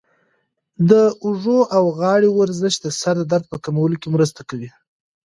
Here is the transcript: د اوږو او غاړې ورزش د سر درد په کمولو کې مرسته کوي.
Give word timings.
د 0.89 0.91
اوږو 1.23 1.59
او 1.75 1.83
غاړې 1.99 2.29
ورزش 2.31 2.73
د 2.81 2.87
سر 3.01 3.15
درد 3.31 3.45
په 3.51 3.57
کمولو 3.65 3.95
کې 4.01 4.09
مرسته 4.15 4.41
کوي. 4.49 4.69